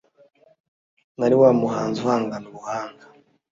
nari 1.17 1.35
wa 1.41 1.49
muhanzi 1.59 1.97
uhangana 2.01 2.45
ubuhanga 2.51 3.05